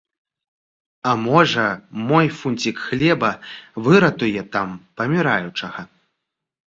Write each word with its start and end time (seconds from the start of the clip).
А 1.09 1.13
можа, 1.25 1.65
мой 2.07 2.27
фунцiк 2.39 2.75
хлеба 2.85 3.31
выратуе 3.89 4.41
там 4.57 4.69
памiраючага... 5.01 5.81